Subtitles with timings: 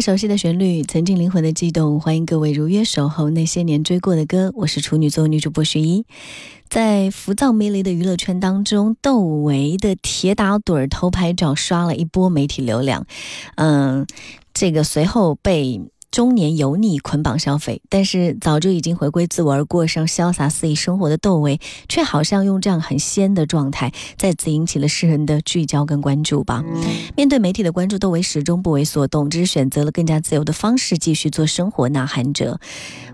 [0.00, 4.52] 熟悉的旋律，曾经灵魂的悸动，欢迎各位如约守候那些年追过的歌。
[4.54, 6.04] 我是处女座女主播徐一，
[6.68, 13.06] 在浮躁迷离的娱乐圈当中，窦唯的铁打盹儿偷拍照刷了一波媒体流量，
[13.56, 14.06] 嗯，
[14.54, 15.80] 这个随后被。
[16.10, 26.64] 中年油腻捆绑消费，但是早就已经回归自我而过上潇洒肆意生活的窦唯，却好像用这样很仙的状态，再次引起了世人的聚焦跟关注吧。
[27.16, 31.88] 面对媒体的关注，窦唯始终不为所动，只是选择了更加自由的方式继续做生活。
[31.90, 32.58] 呐喊者，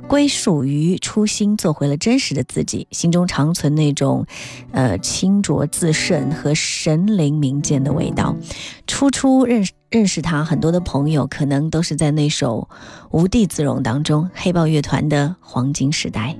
[0.07, 4.25] 归属于初心，做回了真实的自己，心中长存那种，
[4.73, 8.37] 呃，清浊自胜和神灵明鉴的味道。
[8.87, 9.73] 初初认识。
[9.95, 12.67] 认识他很多的朋友，可能都是在那首
[13.13, 16.37] 《无地自容》当中，黑豹乐团的黄金时代。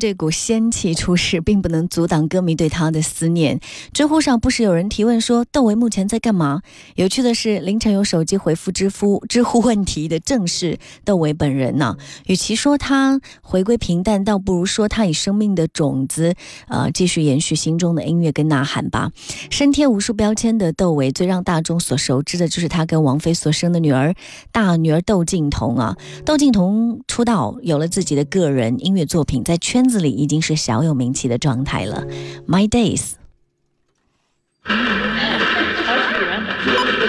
[0.00, 3.60] 这股仙气出世，并不能阻挡歌迷对他的思念。
[3.92, 6.62] 知乎上不时有人提问说：“窦唯目前在干嘛？”
[6.96, 11.96] 有趣的是，凌晨有手机回复知乎 知乎问题的正是窦唯本人呢。
[12.26, 16.34] 与其说他回归平淡，倒不如说他以生命的种子，
[16.68, 19.12] 呃，继续延续心中的音乐跟呐喊吧。
[19.50, 24.14] 身贴无数标签的窦唯，最让大众所熟知的就是他跟王菲所生的女儿
[24.50, 25.94] 大女儿窦靖童啊。
[26.24, 32.05] 窦靖童出道有了自己的个人音乐作品，在圈子里已经是小有名气的状态了。
[32.47, 33.13] My Days。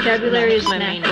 [0.06, 1.02] Vocabulary is my main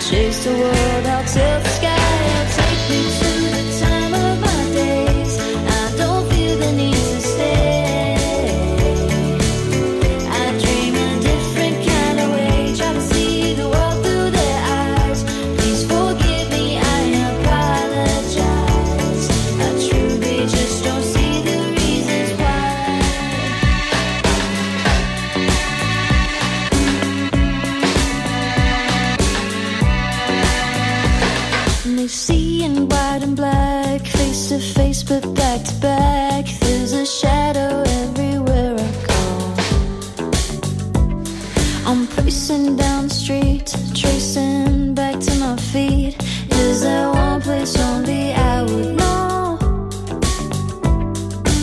[0.00, 3.19] chase the world, I'll tilt the sky, I'll take me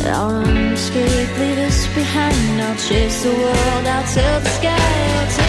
[0.08, 2.62] I'll run, escape, leave us behind.
[2.62, 5.47] I'll chase the world, I'll tilt the sky.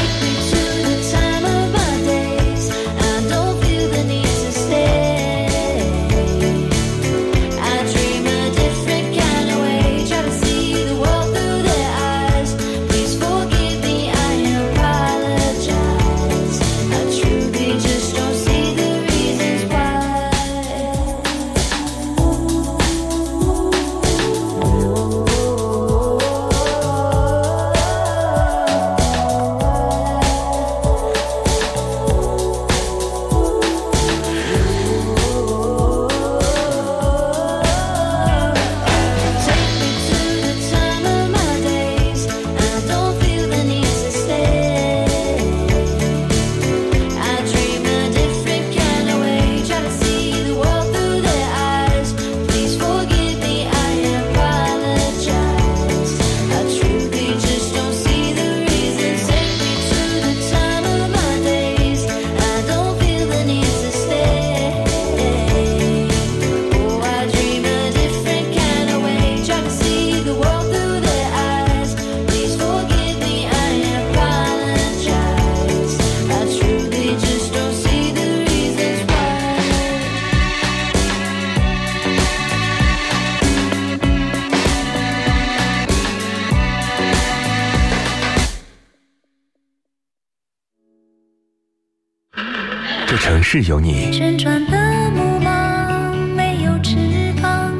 [93.51, 97.73] 这城市有你，旋转的木马没有翅膀，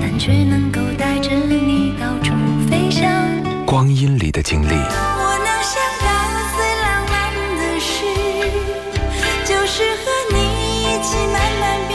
[0.00, 2.34] 但却能够带着你到处
[2.68, 3.08] 飞翔。
[3.64, 6.08] 光阴里的经历，我能想到
[6.56, 7.94] 最浪漫的事，
[9.44, 10.36] 就是和你
[10.82, 11.94] 一起慢慢变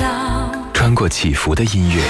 [0.00, 0.52] 老。
[0.74, 2.02] 穿过起伏的音乐，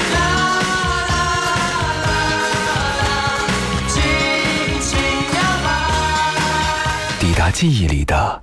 [7.21, 8.43] 抵达记忆里的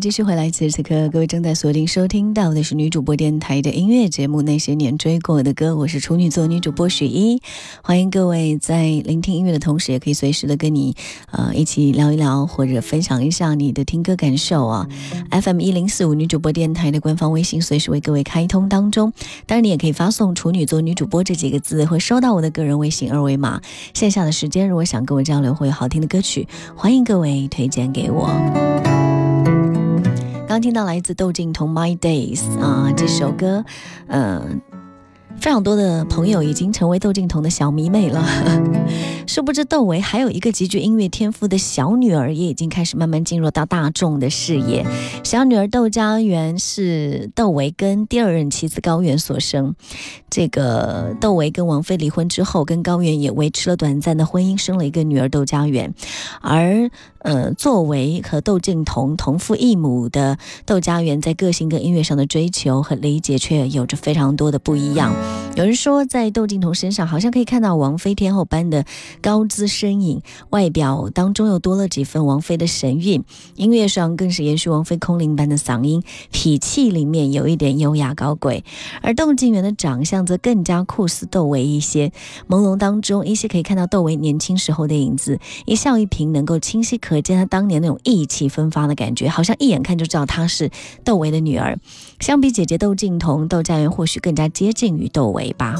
[0.00, 7.40] 继续回来，此时此刻各位正在锁定收听到的是女主播电台的音乐节目《那些年追过的歌》，我是处女座女主播许一，
[7.82, 10.94] 欢迎各位在聆听音乐的同时，也可以随时的跟你
[11.32, 14.86] 呃一起聊一聊，或者分享一下你的听歌感受啊。
[15.30, 19.12] FM 一零四五女主播电台的官方微信随时为各位开通当中，
[19.46, 23.60] 当然你也可以发送“处女座女主播”这几个字，会收到我的个人微信二维码。
[23.94, 28.28] 线下的时间，如果想跟我交流或有好听的歌曲，欢迎各位推荐给我。
[30.48, 33.62] 刚听到来自窦靖童《My Days》啊，这首歌，
[34.06, 34.62] 嗯、
[35.38, 38.24] 非常多的朋友已经成为窦靖童的小迷妹了。
[39.28, 44.86] 殊不知，窦唯还有一个极具音乐天赋的小女儿，也已经开始慢慢进入到大众的视野。
[45.22, 49.74] 小女儿窦佳媛是窦唯跟第二任妻子高原所生。
[50.30, 55.92] 这个窦唯跟王菲离婚之后，跟高原也维持了短暂的婚姻，生了一个女儿窦佳媛。
[56.40, 65.12] 而呃，作为和窦靖童同父异母的窦佳媛，在个性跟音乐上的追求和理解却有着非常多的不一样。
[65.56, 68.84] 有人说，在窦靖童身上好像可以看到王菲天后般的
[69.20, 73.24] 高姿身影，外表当中又多了几分王菲的神韵，
[73.56, 78.64] 音乐上更是延续王菲空灵般的嗓音，痞气里面有一点优雅高贵。
[79.02, 82.12] 而窦靖元的长相则更加酷似窦唯一些，
[82.48, 90.70] 朦胧当中依稀可以看到窦唯年轻时候的影子，一笑一颦能够清晰可见他当年那种意气风发的感觉，好像一眼看就知道她是
[91.04, 91.78] 窦唯的女儿。
[92.20, 95.76] 相比姐姐窦靖童，窦佳媛或许更加接近于窦唯吧。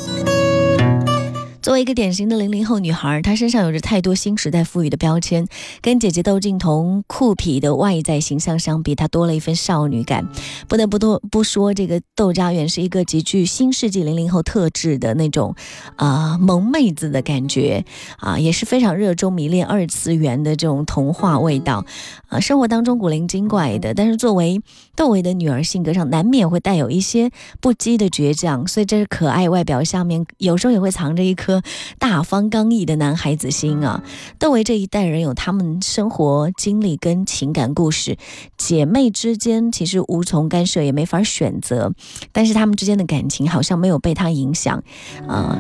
[1.69, 5.47] 作为一个典型的零零后女孩，她身上有着太多新时代赋予的标签，
[5.83, 10.27] 跟姐姐窦靖童酷痞的外在形象相比，她多了一份少女感。
[10.67, 15.55] 不得不多不说，这个窦佳媛是一个极具新世纪零零后特质的那种
[15.97, 17.85] 啊、萌妹子的感觉
[18.17, 21.85] 啊、也是非常热衷迷恋二次元的这种童话味道
[22.29, 24.63] 啊、生活当中古灵精怪的，但是作为
[24.97, 31.58] 窦唯的女儿，性格上难免会带有一些不羁的倔强，所以这是可爱外表下面，有时候也会藏着一颗
[31.99, 34.03] 大方刚毅的男孩子心啊。
[34.39, 38.17] 窦唯这一代人有他们生活经历跟情感故事，
[38.57, 41.93] 姐妹之间其实无从干涉，也没法选择，
[42.33, 44.83] 但是他们之间的感情好像没有被他影响，
[45.27, 45.59] 啊、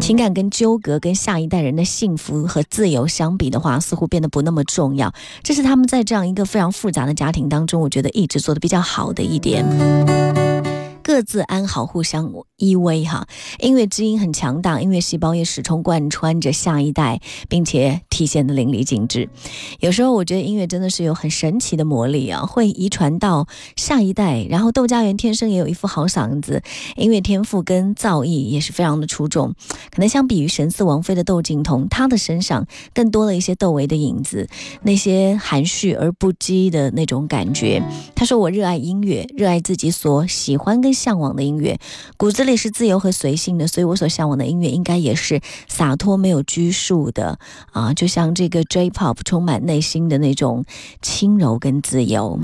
[0.00, 5.12] 情感跟纠葛跟下一代人的幸福和自由相比的话，似乎变得不那么重要。
[5.42, 9.64] 这是他们在这样一个非常复杂的家庭当中，我觉得一直做的比较好的一点。
[11.02, 13.26] 各自安好，互相依偎哈。
[13.58, 19.28] 音乐之音很强大，音乐细胞也始终贯穿着下一代，并且体现的淋漓尽致。
[19.80, 23.46] 有时候我觉得音乐真的是有很神奇的魔力啊，会遗传到
[23.76, 24.46] 下一代。
[24.48, 26.62] 然后窦佳媛天生也有一副好嗓子，
[26.96, 29.54] 音乐天赋跟造诣也是非常的出众。
[29.90, 34.48] 可能相比于神似王菲的窦靖童，她的身上更多了一些窦唯的影子，
[34.82, 37.82] 那些含蓄而不羁的那种感觉。
[38.14, 41.78] 他说：“我热爱音乐，热爱自己所喜欢跟向往的音乐，
[42.16, 47.38] 骨子里是自由和随性的，所以我所向往的音乐应该也是洒脱、没有拘束的
[47.72, 50.64] 啊，就像这个 J-pop 充满内心的那种
[51.02, 52.40] 轻柔跟自由。”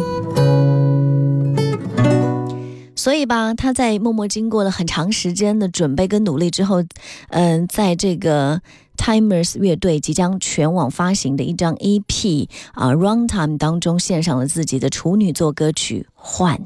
[2.95, 6.85] 所以吧，他在默默经过了很长时间的准备跟努力之后，
[7.31, 8.61] 嗯，在这个
[8.97, 16.61] Timers 乐队即将全网发行的一张 EP 啊 Runtime 当中，献上了自己的处女作歌曲《换》。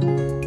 [0.00, 0.37] Bye.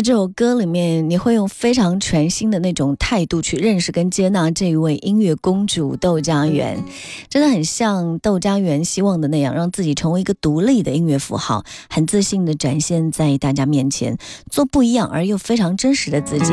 [0.00, 6.82] 在这首歌里面，你会用非常全新的那种态度去认识跟接纳这一位音乐公主窦佳媛，
[7.28, 14.16] 真的很像窦佳媛希望的那样，让自己成为一个独立的音乐符号，很自信的展现在大家面前，
[14.50, 16.50] 做不一样而又非常真实的自己。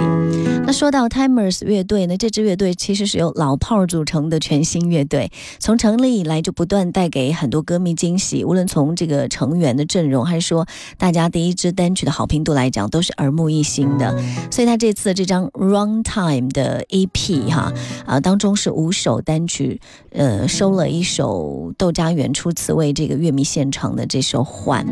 [0.66, 14.18] 那说到 Timers 乐队呢，这支乐队其实是由老炮儿组成的全新乐队，从成立以来就不断带给很多歌迷惊喜，无论从这个成员的阵容，还是说大家第一支单曲的好评度来讲，都是耳目一新的。
[14.50, 17.72] 所以他这次这张 Runtime 的 EP 哈
[18.08, 19.80] 啊当中是五首单曲，
[20.12, 24.84] 呃收了一首窦家园初次为这个乐迷献唱的这首《换》。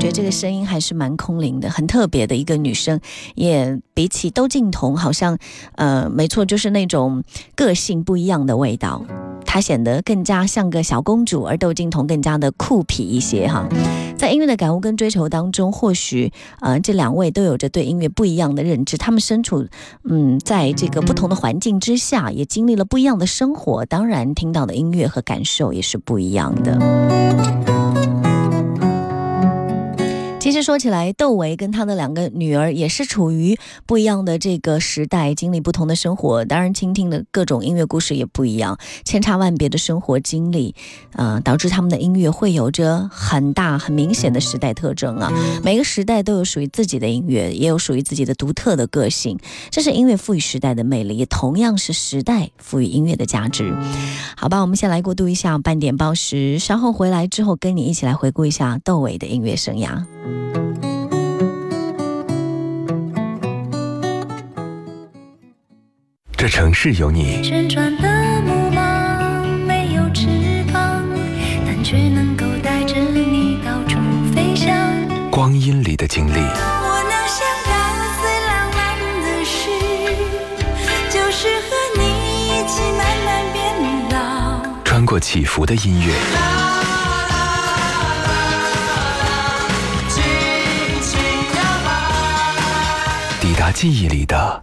[0.00, 2.98] 觉得这个声音还是蛮空灵的，很特别的一个女生，
[3.34, 5.36] 也比起窦靖童，好像，
[5.76, 7.22] 呃，没错，就是那种
[7.54, 9.04] 个性不一样的味道。
[9.44, 13.68] 她显得更加像个小公主，而窦靖童更加的酷痞一些哈。
[14.16, 18.96] 在音乐的感悟跟追求当中，或许，呃，这两位都有着对音乐不一样的认知。
[18.96, 19.66] 他们身处，
[20.04, 26.78] 嗯，在这个不同的环境之下，也经历了不一样的生活，当然听到的音乐和感受也是不一样的。
[30.50, 40.74] 其实说起来，窦唯跟他的两个女儿也是处于不一样的这个时代，经历不同的生活，当然倾听的各种音乐故事也不一样，千差万别的生活经历，
[41.12, 45.32] 呃，导致他们的音乐会有着很大很明显的时代特征啊。
[45.62, 49.38] 每个时代都有属于自己的音乐，也有属于自己的独特的个性，
[49.70, 53.72] 这是音乐赋予时代的魅力，也同样是时代赋予音乐的价值。
[54.36, 60.04] 好吧，我们先来过渡一下半点报时，稍后回来之后跟你一起来回顾一下窦唯的音乐生涯。
[66.40, 71.04] 这城市有你，旋转的木马没有翅膀，
[71.66, 73.98] 但却能够带着你到处
[74.34, 74.74] 飞翔。
[75.30, 77.70] 光阴里的经历，我能想到
[78.22, 78.80] 最浪漫
[79.22, 79.68] 的事，
[81.10, 82.00] 就是和你
[82.48, 83.60] 一起慢慢变
[84.08, 84.64] 老。
[84.82, 86.14] 穿过起伏的音乐，
[93.42, 94.62] 抵达记忆里的